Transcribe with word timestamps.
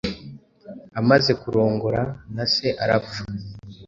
amaze 0.99 1.31
kurongora 1.41 2.01
na 2.35 2.45
se 2.53 2.67
arapfa, 2.83 3.21